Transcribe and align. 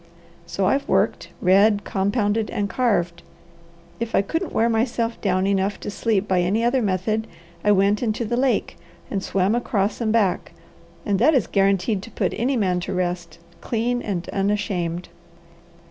So 0.47 0.65
I've 0.65 0.87
worked, 0.87 1.29
read, 1.43 1.83
compounded, 1.83 2.49
and 2.49 2.67
carved. 2.67 3.21
If 3.99 4.15
I 4.15 4.23
couldn't 4.23 4.51
wear 4.51 4.67
myself 4.67 5.21
down 5.21 5.45
enough 5.45 5.79
to 5.81 5.91
sleep 5.91 6.27
by 6.27 6.41
any 6.41 6.63
other 6.63 6.81
method, 6.81 7.27
I 7.63 7.71
went 7.71 8.01
into 8.01 8.25
the 8.25 8.35
lake, 8.35 8.77
and 9.11 9.21
swam 9.21 9.53
across 9.53 10.01
and 10.01 10.11
back; 10.11 10.53
and 11.05 11.19
that 11.19 11.35
is 11.35 11.45
guaranteed 11.45 12.01
to 12.01 12.09
put 12.09 12.33
any 12.35 12.57
man 12.57 12.79
to 12.79 12.93
rest, 12.95 13.37
clean 13.61 14.01
and 14.01 14.27
unashamed." 14.29 15.09